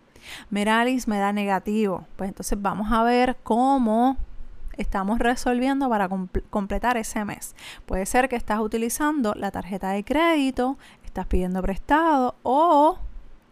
Meralis 0.51 1.09
me 1.09 1.19
da 1.19 1.33
negativo. 1.33 2.07
Pues 2.17 2.29
entonces 2.29 2.61
vamos 2.61 2.93
a 2.93 3.03
ver 3.03 3.37
cómo 3.43 4.17
estamos 4.77 5.19
resolviendo 5.19 5.89
para 5.89 6.09
completar 6.51 6.97
ese 6.97 7.25
mes. 7.25 7.55
Puede 7.87 8.07
ser 8.07 8.29
que 8.29 8.37
estás 8.37 8.61
utilizando 8.61 9.35
la 9.35 9.51
tarjeta 9.51 9.91
de 9.91 10.05
crédito, 10.05 10.79
estás 11.05 11.27
pidiendo 11.27 11.61
prestado 11.63 12.37
o 12.43 12.99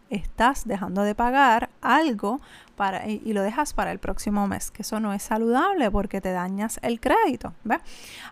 estás 0.09 0.67
dejando 0.67 1.03
de 1.03 1.15
pagar 1.15 1.69
algo 1.81 2.39
para, 2.75 3.07
y, 3.07 3.33
lo 3.33 3.41
dejas 3.41 3.73
para 3.73 3.91
el 3.91 3.99
próximo 3.99 4.47
mes, 4.47 4.71
que 4.71 4.83
eso 4.83 4.99
no 4.99 5.13
es 5.13 5.23
saludable 5.23 5.89
porque 5.91 6.21
te 6.21 6.31
dañas 6.31 6.79
el 6.83 6.99
crédito. 6.99 7.53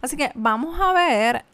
Así 0.02 0.16
que 0.16 0.32
vamos 0.36 0.80
a 0.80 0.94
ver 0.94 1.46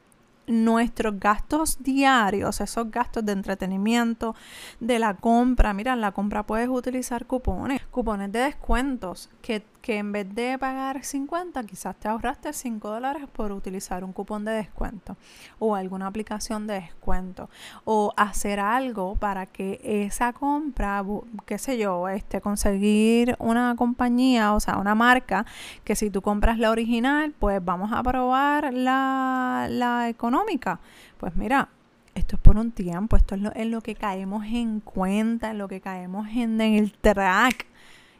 nuestros 0.47 1.19
gastos 1.19 1.81
diarios, 1.81 2.61
esos 2.61 2.91
gastos 2.91 3.25
de 3.25 3.31
entretenimiento, 3.31 4.35
de 4.79 4.99
la 4.99 5.13
compra. 5.15 5.73
Mira, 5.73 5.93
en 5.93 6.01
la 6.01 6.11
compra 6.11 6.43
puedes 6.43 6.67
utilizar 6.67 7.25
cupones, 7.25 7.85
cupones 7.87 8.31
de 8.31 8.39
descuentos 8.39 9.29
que, 9.41 9.63
que 9.81 9.97
en 9.97 10.11
vez 10.11 10.33
de 10.33 10.57
pagar 10.59 11.03
50, 11.03 11.63
quizás 11.63 11.95
te 11.95 12.07
ahorraste 12.07 12.53
5 12.53 12.89
dólares 12.89 13.23
por 13.31 13.51
utilizar 13.51 14.03
un 14.03 14.13
cupón 14.13 14.45
de 14.45 14.51
descuento 14.51 15.17
o 15.59 15.75
alguna 15.75 16.07
aplicación 16.07 16.67
de 16.67 16.75
descuento 16.75 17.49
o 17.83 18.13
hacer 18.15 18.59
algo 18.59 19.15
para 19.15 19.45
que 19.47 19.79
esa 19.83 20.33
compra, 20.33 21.03
qué 21.45 21.57
sé 21.57 21.77
yo, 21.77 22.07
este, 22.09 22.41
conseguir 22.41 23.35
una 23.39 23.75
compañía, 23.75 24.53
o 24.53 24.59
sea, 24.59 24.77
una 24.77 24.95
marca 24.95 25.45
que 25.83 25.95
si 25.95 26.09
tú 26.09 26.21
compras 26.21 26.59
la 26.59 26.69
original, 26.69 27.33
pues 27.39 27.63
vamos 27.63 27.91
a 27.91 28.03
probar 28.03 28.73
la, 28.73 29.67
la 29.69 30.09
económica. 30.09 30.79
Pues 31.17 31.35
mira, 31.35 31.69
esto 32.13 32.35
es 32.35 32.41
por 32.41 32.57
un 32.57 32.71
tiempo, 32.71 33.15
esto 33.15 33.35
es 33.35 33.41
lo, 33.41 33.51
en 33.55 33.71
lo 33.71 33.81
que 33.81 33.95
caemos 33.95 34.45
en 34.45 34.79
cuenta, 34.79 35.51
en 35.51 35.57
lo 35.57 35.67
que 35.67 35.81
caemos 35.81 36.27
en, 36.29 36.59
en 36.59 36.73
el 36.75 36.93
track 36.93 37.70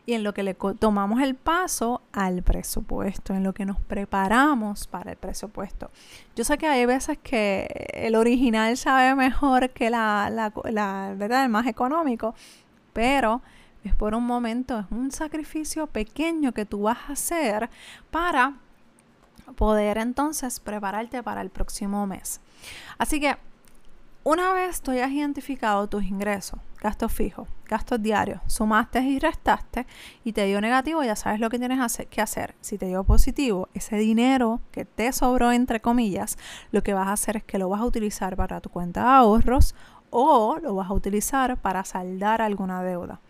y 0.05 0.13
en 0.13 0.24
lo 0.24 0.34
que 0.34 0.43
le 0.43 0.53
tomamos 0.53 1.22
el 1.22 1.36
paso 1.36 2.01
al 2.12 2.41
presupuesto, 2.41 3.34
en 3.34 3.43
lo 3.43 3.53
que 3.53 3.65
nos 3.65 3.79
preparamos 3.79 4.88
para 4.88 5.12
el 5.12 5.17
presupuesto. 5.17 5.91
Yo 6.36 6.43
sé 6.43 6.58
que 6.58 6.67
hay 6.67 6.86
veces 6.86 7.17
que 7.20 7.89
el 7.93 8.15
original 8.15 8.75
sabe 8.77 9.13
mejor 9.15 9.70
que 9.70 9.89
la, 9.89 10.29
la, 10.29 11.13
¿verdad? 11.15 11.43
el 11.43 11.50
más 11.50 11.67
económico, 11.67 12.34
pero 12.93 13.41
es 13.84 13.96
por 13.96 14.15
un 14.15 14.25
momento, 14.25 14.79
es 14.79 14.86
un 14.91 15.12
sacrificio 15.12 15.88
pequeño 15.88 16.51
que 16.51 16.65
tú 16.65 16.84
vas 16.84 16.98
a 17.08 17.13
hacer 17.13 17.70
para 18.10 18.53
poder 19.55 19.98
entonces 19.98 20.60
prepararte 20.60 21.22
para 21.24 21.41
el 21.41 21.50
próximo 21.50 22.08
mes. 22.08 22.41
Así 22.98 23.20
que 23.20 23.38
una 24.24 24.54
vez 24.54 24.82
tú 24.82 24.92
hayas 24.92 25.12
identificado 25.12 25.88
tus 25.88 26.04
ingresos, 26.04 26.60
gastos 26.80 27.12
fijos, 27.12 27.48
gastos 27.68 28.01
diarios, 28.01 28.40
sumaste 28.46 29.01
y 29.01 29.18
restaste 29.18 29.88
y 30.24 30.34
te 30.34 30.46
dio 30.46 30.62
negativo, 30.62 31.04
ya 31.04 31.16
sabes 31.16 31.40
lo 31.40 31.50
que 31.50 31.58
tienes 31.58 31.80
que 32.10 32.22
hacer. 32.22 32.54
Si 32.62 32.78
te 32.78 32.86
dio 32.86 33.04
positivo, 33.04 33.70
ese 33.74 33.98
dinero 33.98 34.62
que 34.72 34.86
te 34.86 35.12
sobró, 35.12 35.51
entre 35.51 35.80
comillas, 35.80 36.38
lo 36.72 36.84
que 36.84 36.94
vas 36.94 37.08
a 37.08 37.13
hacer 37.13 37.38
es 37.38 37.44
que 37.44 37.58
lo 37.58 37.70
vas 37.70 37.82
a 37.82 37.86
utilizar 37.86 38.36
para 38.36 38.62
tu 38.62 38.70
cuenta 38.70 39.01
de 39.01 39.10
ahorros 39.10 39.74
o 40.12 40.58
lo 40.62 40.75
vas 40.75 40.90
a 40.90 40.94
utilizar 40.94 41.58
para 41.58 41.84
saldar 41.84 42.42
alguna 42.42 42.84
deuda. 42.84 43.22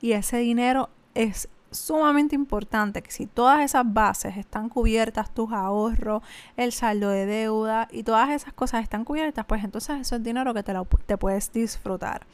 Y 0.00 0.12
ese 0.12 0.38
dinero 0.38 0.88
es 1.14 1.48
sumamente 1.70 2.34
importante 2.34 3.02
que 3.02 3.10
si 3.10 3.26
todas 3.26 3.60
esas 3.60 3.84
bases 3.86 4.36
están 4.36 4.68
cubiertas, 4.68 5.32
tus 5.32 5.52
ahorros, 5.52 6.22
el 6.56 6.72
saldo 6.72 7.10
de 7.10 7.26
deuda 7.26 7.88
y 7.90 8.02
todas 8.02 8.30
esas 8.30 8.52
cosas 8.52 8.82
están 8.82 9.04
cubiertas, 9.04 9.44
pues 9.46 9.64
entonces 9.64 10.00
eso 10.00 10.16
es 10.16 10.22
dinero 10.22 10.54
que 10.54 10.62
te, 10.62 10.72
lo, 10.72 10.84
te 10.84 11.16
puedes 11.16 11.52
disfrutar. 11.52 12.26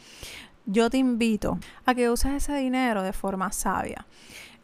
Yo 0.67 0.89
te 0.89 0.97
invito 0.97 1.59
a 1.85 1.95
que 1.95 2.09
uses 2.09 2.33
ese 2.33 2.55
dinero 2.57 3.03
de 3.03 3.13
forma 3.13 3.53
sabia. 3.53 4.07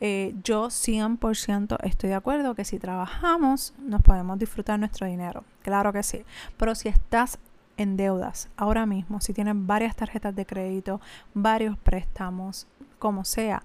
Eh, 0.02 0.34
yo 0.42 0.68
100% 0.68 1.76
estoy 1.82 2.08
de 2.08 2.14
acuerdo 2.14 2.54
que 2.54 2.64
si 2.64 2.78
trabajamos 2.78 3.74
nos 3.78 4.00
podemos 4.00 4.38
disfrutar 4.38 4.78
nuestro 4.78 5.06
dinero. 5.06 5.44
Claro 5.62 5.92
que 5.92 6.02
sí. 6.02 6.24
Pero 6.56 6.74
si 6.74 6.88
estás 6.88 7.38
en 7.76 7.98
deudas 7.98 8.48
ahora 8.56 8.86
mismo, 8.86 9.20
si 9.20 9.34
tienes 9.34 9.54
varias 9.56 9.94
tarjetas 9.94 10.34
de 10.34 10.46
crédito, 10.46 11.00
varios 11.34 11.76
préstamos, 11.78 12.66
como 12.98 13.24
sea, 13.24 13.62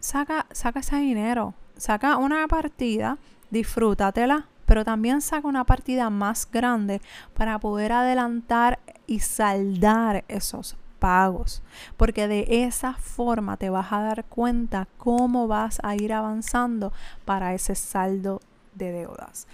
saca, 0.00 0.46
saca 0.52 0.80
ese 0.80 0.96
dinero, 0.96 1.54
saca 1.76 2.16
una 2.16 2.46
partida, 2.48 3.18
disfrútatela, 3.50 4.46
pero 4.66 4.84
también 4.84 5.20
saca 5.20 5.48
una 5.48 5.64
partida 5.64 6.10
más 6.10 6.48
grande 6.50 7.00
para 7.34 7.58
poder 7.58 7.92
adelantar 7.92 8.78
y 9.06 9.20
saldar 9.20 10.24
esos 10.28 10.76
pagos, 10.98 11.62
porque 11.96 12.28
de 12.28 12.64
esa 12.64 12.94
forma 12.94 13.56
te 13.56 13.70
vas 13.70 13.92
a 13.92 14.02
dar 14.02 14.24
cuenta 14.24 14.88
cómo 14.98 15.46
vas 15.46 15.78
a 15.82 15.94
ir 15.94 16.12
avanzando 16.12 16.92
para 17.24 17.54
ese 17.54 17.74
saldo 17.74 18.40
de 18.74 18.92
deudas. 18.92 19.46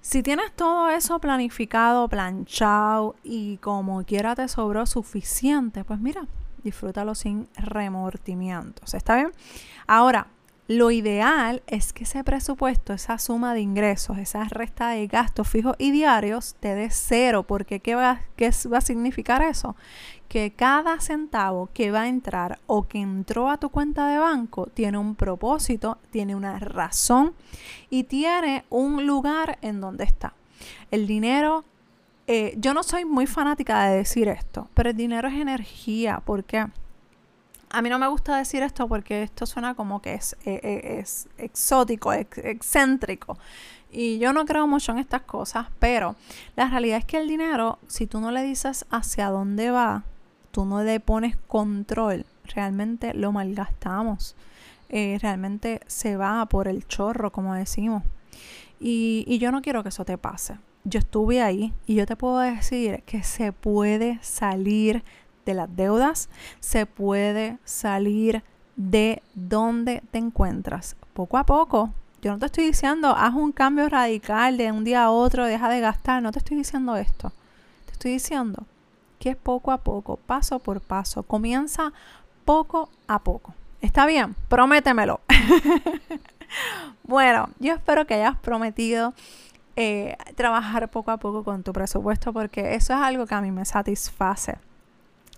Si 0.00 0.22
tienes 0.22 0.52
todo 0.52 0.88
eso 0.88 1.20
planificado, 1.20 2.08
planchado 2.08 3.14
y 3.22 3.58
como 3.58 4.02
quiera 4.04 4.34
te 4.34 4.48
sobró 4.48 4.84
suficiente, 4.86 5.84
pues 5.84 6.00
mira, 6.00 6.26
disfrútalo 6.64 7.14
sin 7.14 7.48
remordimientos. 7.56 8.94
¿Está 8.94 9.16
bien? 9.16 9.32
Ahora, 9.86 10.28
lo 10.68 10.90
ideal 10.90 11.62
es 11.66 11.92
que 11.92 12.04
ese 12.04 12.22
presupuesto, 12.22 12.92
esa 12.92 13.18
suma 13.18 13.52
de 13.52 13.60
ingresos, 13.60 14.16
esa 14.18 14.44
resta 14.44 14.90
de 14.90 15.06
gastos 15.06 15.48
fijos 15.48 15.74
y 15.76 15.90
diarios 15.90 16.54
te 16.60 16.74
dé 16.74 16.88
cero, 16.90 17.42
porque 17.42 17.80
¿qué 17.80 17.96
¿qué 18.36 18.50
va 18.72 18.78
a 18.78 18.80
significar 18.80 19.42
eso? 19.42 19.76
Que 20.28 20.52
cada 20.52 21.00
centavo 21.00 21.68
que 21.74 21.90
va 21.90 22.02
a 22.02 22.08
entrar 22.08 22.60
o 22.66 22.86
que 22.86 23.00
entró 23.00 23.50
a 23.50 23.58
tu 23.58 23.70
cuenta 23.70 24.08
de 24.08 24.18
banco 24.18 24.66
tiene 24.72 24.98
un 24.98 25.16
propósito, 25.16 25.98
tiene 26.10 26.36
una 26.36 26.58
razón 26.58 27.34
y 27.90 28.04
tiene 28.04 28.64
un 28.70 29.04
lugar 29.04 29.58
en 29.62 29.80
donde 29.80 30.04
está. 30.04 30.32
El 30.90 31.06
dinero 31.06 31.64
eh, 32.34 32.54
yo 32.56 32.72
no 32.72 32.82
soy 32.82 33.04
muy 33.04 33.26
fanática 33.26 33.84
de 33.84 33.98
decir 33.98 34.26
esto, 34.26 34.66
pero 34.72 34.88
el 34.88 34.96
dinero 34.96 35.28
es 35.28 35.34
energía. 35.34 36.22
¿Por 36.24 36.44
qué? 36.44 36.66
A 37.68 37.82
mí 37.82 37.90
no 37.90 37.98
me 37.98 38.06
gusta 38.08 38.38
decir 38.38 38.62
esto 38.62 38.88
porque 38.88 39.22
esto 39.22 39.44
suena 39.44 39.74
como 39.74 40.00
que 40.00 40.14
es, 40.14 40.34
eh, 40.46 40.58
eh, 40.62 41.04
exótico, 41.36 42.10
excéntrico. 42.10 43.36
Y 43.90 44.18
yo 44.18 44.32
no 44.32 44.46
creo 44.46 44.66
mucho 44.66 44.92
en 44.92 44.98
estas 44.98 45.20
cosas, 45.20 45.66
pero 45.78 46.16
la 46.56 46.70
realidad 46.70 46.96
es 46.96 47.04
que 47.04 47.18
el 47.18 47.28
dinero, 47.28 47.78
si 47.86 48.06
tú 48.06 48.18
no 48.18 48.30
le 48.30 48.42
dices 48.42 48.86
hacia 48.88 49.28
dónde 49.28 49.70
va, 49.70 50.04
tú 50.52 50.64
no 50.64 50.82
le 50.82 51.00
pones 51.00 51.36
control, 51.36 52.24
realmente 52.44 53.12
lo 53.12 53.32
malgastamos. 53.32 54.36
realmente 54.88 55.80
se 55.86 56.16
va 56.16 56.46
por 56.46 56.66
el 56.66 56.86
chorro, 56.86 57.30
como 57.30 57.54
decimos. 57.54 58.04
Y, 58.80 59.24
y 59.28 59.38
yo 59.38 59.52
no 59.52 59.60
quiero 59.60 59.82
que 59.82 59.90
eso 59.90 60.06
te 60.06 60.16
pase 60.16 60.56
yo 60.84 60.98
estuve 60.98 61.42
ahí 61.42 61.72
y 61.86 61.94
yo 61.94 62.06
te 62.06 62.16
puedo 62.16 62.38
decir 62.38 63.02
que 63.04 63.22
se 63.22 63.52
puede 63.52 64.18
salir 64.22 65.04
de 65.46 65.54
las 65.54 65.74
deudas, 65.74 66.28
se 66.60 66.86
puede 66.86 67.58
salir 67.64 68.42
de 68.76 69.22
donde 69.34 70.02
te 70.10 70.18
encuentras 70.18 70.96
poco 71.12 71.38
a 71.38 71.44
poco. 71.44 71.90
Yo 72.20 72.32
no 72.32 72.38
te 72.38 72.46
estoy 72.46 72.64
diciendo, 72.66 73.14
haz 73.16 73.34
un 73.34 73.52
cambio 73.52 73.88
radical 73.88 74.56
de 74.56 74.70
un 74.70 74.84
día 74.84 75.04
a 75.04 75.10
otro, 75.10 75.44
deja 75.44 75.68
de 75.68 75.80
gastar, 75.80 76.22
no 76.22 76.30
te 76.32 76.38
estoy 76.38 76.56
diciendo 76.56 76.96
esto. 76.96 77.32
Te 77.86 77.92
estoy 77.92 78.12
diciendo 78.12 78.64
que 79.18 79.30
es 79.30 79.36
poco 79.36 79.72
a 79.72 79.78
poco, 79.78 80.16
paso 80.16 80.58
por 80.58 80.80
paso, 80.80 81.22
comienza 81.22 81.92
poco 82.44 82.90
a 83.08 83.18
poco. 83.20 83.54
¿Está 83.80 84.06
bien? 84.06 84.36
Prométemelo. 84.48 85.20
bueno, 87.02 87.50
yo 87.58 87.74
espero 87.74 88.06
que 88.06 88.14
hayas 88.14 88.38
prometido 88.38 89.14
eh, 89.76 90.16
trabajar 90.34 90.90
poco 90.90 91.10
a 91.10 91.16
poco 91.16 91.44
con 91.44 91.62
tu 91.62 91.72
presupuesto 91.72 92.32
porque 92.32 92.74
eso 92.74 92.92
es 92.92 93.00
algo 93.00 93.26
que 93.26 93.34
a 93.34 93.40
mí 93.40 93.50
me 93.50 93.64
satisface. 93.64 94.58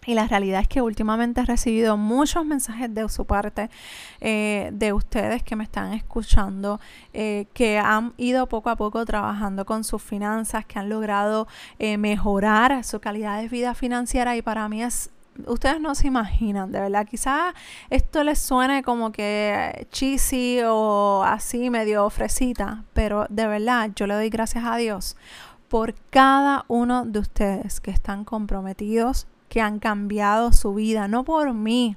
Y 0.07 0.13
la 0.13 0.27
realidad 0.27 0.61
es 0.61 0.69
que 0.69 0.83
últimamente 0.83 1.41
he 1.41 1.45
recibido 1.47 1.97
muchos 1.97 2.45
mensajes 2.45 2.95
de 2.95 3.09
su 3.09 3.25
parte, 3.25 3.71
eh, 4.21 4.69
de 4.73 4.93
ustedes 4.93 5.43
que 5.43 5.57
me 5.57 5.65
están 5.65 5.95
escuchando, 5.95 6.79
eh, 7.15 7.47
que 7.55 7.79
han 7.79 8.13
ido 8.19 8.47
poco 8.47 8.69
a 8.69 8.77
poco 8.77 9.07
trabajando 9.07 9.65
con 9.65 9.83
sus 9.83 10.03
finanzas, 10.03 10.67
que 10.67 10.79
han 10.79 10.91
logrado 10.91 11.49
mejorar 11.79 12.85
su 12.85 13.01
calidad 13.01 13.41
de 13.41 13.49
vida 13.49 13.75
financiera 13.75 14.37
y 14.37 14.43
para 14.43 14.69
mí 14.69 14.83
es 14.83 15.11
ustedes 15.47 15.81
no 15.81 15.95
se 15.95 16.07
imaginan, 16.07 16.73
de 16.73 16.81
verdad. 16.81 17.07
Quizás 17.07 17.55
esto 17.91 18.25
les 18.25 18.39
suene 18.39 18.83
como 18.83 19.13
que 19.13 19.87
cheesy 19.91 20.61
o 20.65 21.23
así 21.25 21.71
medio 21.71 22.09
fresita, 22.11 22.85
pero 22.93 23.27
de 23.29 23.47
verdad 23.47 23.91
yo 23.95 24.07
le 24.07 24.15
doy 24.15 24.31
gracias 24.31 24.65
a 24.65 24.77
Dios 24.77 25.17
por 25.69 25.95
cada 26.11 26.65
uno 26.69 27.05
de 27.05 27.19
ustedes 27.19 27.81
que 27.81 27.91
están 27.91 28.25
comprometidos, 28.25 29.27
que 29.49 29.61
han 29.61 29.79
cambiado 29.79 30.53
su 30.53 30.75
vida, 30.75 31.09
no 31.09 31.25
por 31.25 31.53
mí, 31.53 31.97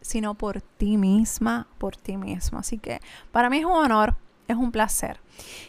sino 0.00 0.34
por 0.34 0.62
ti 0.62 0.96
misma, 0.96 1.66
por 1.78 1.96
ti 1.96 2.16
mismo. 2.16 2.58
Así 2.58 2.78
que 2.78 3.00
para 3.30 3.50
mí 3.50 3.58
es 3.58 3.64
un 3.64 3.72
honor, 3.72 4.16
es 4.48 4.56
un 4.56 4.72
placer. 4.72 5.20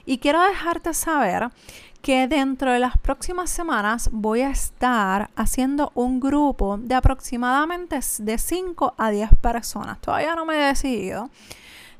Y 0.05 0.17
quiero 0.19 0.41
dejarte 0.41 0.93
saber 0.93 1.49
que 2.01 2.27
dentro 2.27 2.71
de 2.71 2.79
las 2.79 2.97
próximas 2.97 3.49
semanas 3.49 4.09
voy 4.11 4.41
a 4.41 4.49
estar 4.49 5.29
haciendo 5.35 5.91
un 5.93 6.19
grupo 6.19 6.77
de 6.77 6.95
aproximadamente 6.95 7.99
de 8.19 8.37
5 8.37 8.95
a 8.97 9.11
10 9.11 9.29
personas. 9.41 9.99
Todavía 10.01 10.35
no 10.35 10.45
me 10.45 10.55
he 10.55 10.67
decidido. 10.67 11.29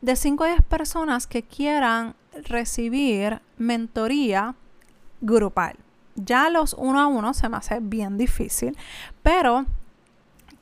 De 0.02 0.16
5 0.16 0.44
a 0.44 0.48
10 0.48 0.62
personas 0.64 1.28
que 1.28 1.44
quieran 1.44 2.16
recibir 2.34 3.42
mentoría 3.58 4.56
grupal. 5.22 5.78
Ya 6.16 6.50
los 6.50 6.74
uno 6.74 7.00
a 7.00 7.08
uno 7.08 7.34
se 7.34 7.48
me 7.48 7.58
hace 7.58 7.80
bien 7.80 8.18
difícil, 8.18 8.76
pero 9.22 9.66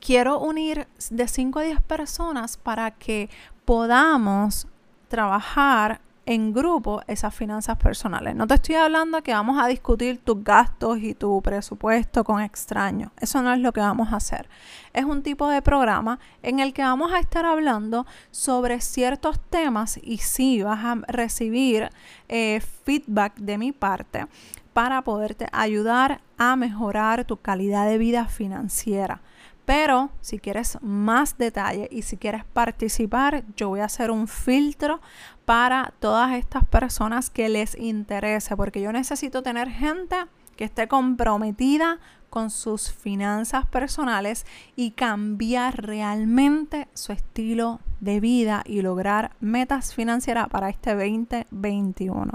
quiero 0.02 0.40
unir 0.40 0.88
de 1.10 1.28
5 1.28 1.60
a 1.60 1.64
10 1.64 1.82
personas 1.82 2.58
para 2.58 2.92
que 2.92 3.30
podamos 3.64 4.68
trabajar 5.08 6.02
en 6.30 6.54
grupo 6.54 7.02
esas 7.08 7.34
finanzas 7.34 7.76
personales. 7.78 8.36
No 8.36 8.46
te 8.46 8.54
estoy 8.54 8.76
hablando 8.76 9.24
que 9.24 9.34
vamos 9.34 9.60
a 9.60 9.66
discutir 9.66 10.20
tus 10.20 10.44
gastos 10.44 11.00
y 11.00 11.16
tu 11.16 11.42
presupuesto 11.42 12.24
con 12.24 12.40
extraños. 12.40 13.12
Eso 13.20 13.42
no 13.42 13.52
es 13.52 13.60
lo 13.60 13.74
que 13.74 13.80
vamos 13.80 14.14
a 14.14 14.18
hacer. 14.18 14.48
Es 14.94 15.06
un 15.06 15.24
tipo 15.24 15.50
de 15.50 15.64
programa 15.64 16.20
en 16.44 16.60
el 16.60 16.72
que 16.72 16.84
vamos 16.84 17.12
a 17.12 17.18
estar 17.18 17.48
hablando 17.48 18.06
sobre 18.30 18.80
ciertos 18.80 19.40
temas 19.50 20.00
y 20.04 20.20
sí 20.20 20.62
vas 20.62 20.86
a 20.86 20.98
recibir 21.08 21.90
eh, 22.28 22.62
feedback 22.86 23.36
de 23.38 23.58
mi 23.58 23.72
parte 23.72 24.28
para 24.72 25.02
poderte 25.02 25.48
ayudar 25.52 26.22
a 26.38 26.56
mejorar 26.56 27.26
tu 27.26 27.38
calidad 27.38 27.88
de 27.88 27.98
vida 27.98 28.26
financiera. 28.26 29.20
Pero 29.70 30.10
si 30.20 30.40
quieres 30.40 30.80
más 30.82 31.38
detalle 31.38 31.88
y 31.92 32.02
si 32.02 32.18
quieres 32.18 32.44
participar, 32.44 33.44
yo 33.56 33.70
voy 33.70 33.82
a 33.82 33.86
hacer 33.86 34.10
un 34.10 34.28
filtro 34.28 35.00
para 35.46 35.94
todas 36.00 36.34
estas 36.34 36.66
personas 36.66 37.30
que 37.30 37.50
les 37.50 37.78
interese, 37.78 38.58
porque 38.58 38.82
yo 38.82 38.92
necesito 38.92 39.44
tener 39.44 39.70
gente 39.70 40.16
que 40.56 40.64
esté 40.64 40.88
comprometida 40.88 42.00
con 42.32 42.50
sus 42.50 42.92
finanzas 42.92 43.68
personales 43.68 44.48
y 44.76 44.90
cambiar 44.90 45.86
realmente 45.86 46.88
su 46.96 47.12
estilo 47.12 47.80
de 48.00 48.20
vida 48.20 48.64
y 48.66 48.82
lograr 48.82 49.34
metas 49.40 49.94
financieras 49.94 50.48
para 50.50 50.70
este 50.70 50.96
2021. 50.96 52.32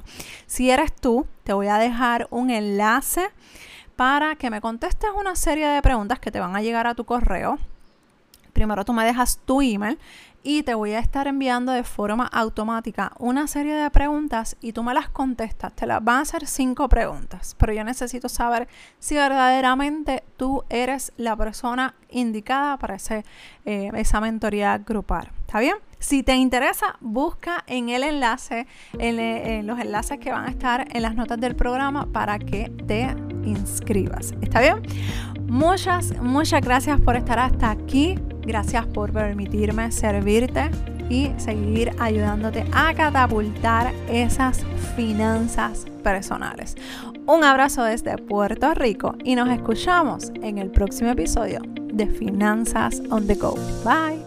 Si 0.46 0.70
eres 0.70 0.94
tú, 0.94 1.26
te 1.42 1.52
voy 1.52 1.66
a 1.66 1.78
dejar 1.78 2.28
un 2.30 2.50
enlace 2.50 3.28
para 3.96 4.36
que 4.36 4.50
me 4.50 4.60
contestes 4.60 5.10
una 5.16 5.36
serie 5.36 5.68
de 5.68 5.82
preguntas 5.82 6.18
que 6.18 6.30
te 6.30 6.40
van 6.40 6.56
a 6.56 6.62
llegar 6.62 6.86
a 6.86 6.94
tu 6.94 7.04
correo. 7.04 7.58
Primero 8.52 8.84
tú 8.84 8.92
me 8.92 9.04
dejas 9.04 9.40
tu 9.44 9.60
email 9.60 9.98
y 10.44 10.62
te 10.62 10.74
voy 10.74 10.92
a 10.92 10.98
estar 10.98 11.26
enviando 11.26 11.72
de 11.72 11.82
forma 11.82 12.26
automática 12.26 13.12
una 13.18 13.48
serie 13.48 13.74
de 13.74 13.90
preguntas 13.90 14.56
y 14.60 14.72
tú 14.72 14.82
me 14.82 14.92
las 14.92 15.08
contestas. 15.08 15.72
Te 15.72 15.86
las 15.86 16.04
van 16.04 16.18
a 16.18 16.20
hacer 16.20 16.46
cinco 16.46 16.88
preguntas, 16.88 17.56
pero 17.58 17.72
yo 17.72 17.82
necesito 17.82 18.28
saber 18.28 18.68
si 18.98 19.14
verdaderamente 19.14 20.22
tú 20.36 20.62
eres 20.68 21.12
la 21.16 21.34
persona 21.34 21.94
indicada 22.10 22.76
para 22.76 22.96
ese, 22.96 23.24
eh, 23.64 23.90
esa 23.94 24.20
mentoría 24.20 24.76
grupal. 24.78 25.30
¿Está 25.46 25.60
bien? 25.60 25.76
Si 25.98 26.22
te 26.22 26.34
interesa, 26.34 26.96
busca 27.00 27.64
en 27.66 27.88
el 27.88 28.04
enlace, 28.04 28.66
en, 28.98 29.18
en 29.18 29.66
los 29.66 29.80
enlaces 29.80 30.18
que 30.18 30.30
van 30.30 30.44
a 30.44 30.50
estar 30.50 30.86
en 30.94 31.00
las 31.00 31.14
notas 31.14 31.40
del 31.40 31.56
programa 31.56 32.06
para 32.12 32.38
que 32.38 32.68
te 32.86 33.08
inscribas. 33.44 34.34
¿Está 34.40 34.60
bien? 34.60 34.82
Muchas, 35.46 36.14
muchas 36.20 36.62
gracias 36.62 37.00
por 37.00 37.16
estar 37.16 37.38
hasta 37.38 37.70
aquí 37.70 38.16
Gracias 38.46 38.86
por 38.86 39.12
permitirme 39.12 39.90
servirte 39.90 40.70
y 41.08 41.30
seguir 41.36 41.92
ayudándote 41.98 42.64
a 42.72 42.94
catapultar 42.94 43.92
esas 44.08 44.64
finanzas 44.96 45.86
personales. 46.02 46.76
Un 47.26 47.44
abrazo 47.44 47.84
desde 47.84 48.18
Puerto 48.18 48.74
Rico 48.74 49.14
y 49.24 49.34
nos 49.34 49.48
escuchamos 49.48 50.30
en 50.42 50.58
el 50.58 50.70
próximo 50.70 51.10
episodio 51.10 51.60
de 51.92 52.06
Finanzas 52.06 53.02
on 53.10 53.26
the 53.26 53.34
Go. 53.34 53.54
Bye. 53.84 54.23